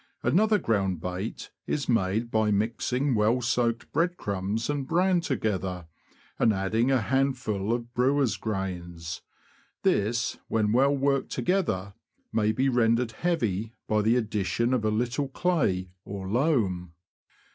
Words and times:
Another 0.23 0.57
ground 0.57 0.99
bait 0.99 1.51
is 1.67 1.87
made 1.87 2.31
by 2.31 2.49
mixing 2.49 3.13
well 3.13 3.39
soaked 3.39 3.91
breadcrumbs 3.91 4.67
and 4.67 4.87
bran 4.87 5.21
together, 5.21 5.85
and 6.39 6.51
adding 6.51 6.89
a 6.89 7.01
handful 7.01 7.71
of 7.71 7.93
brewers' 7.93 8.35
grains; 8.35 9.21
this, 9.83 10.39
when 10.47 10.71
well 10.71 10.97
worked 10.97 11.29
together, 11.31 11.93
may 12.33 12.51
be 12.51 12.67
rendered 12.67 13.11
heavy 13.11 13.75
by 13.87 14.01
the 14.01 14.15
addition 14.15 14.73
of 14.73 14.83
a 14.83 14.89
little 14.89 15.27
clay 15.27 15.91
or 16.03 16.27
loam. 16.27 16.93